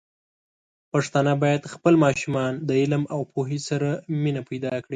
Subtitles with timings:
[0.91, 3.89] پښتانه بايد خپل ماشومان د علم او پوهې سره
[4.21, 4.89] مینه پيدا کړي.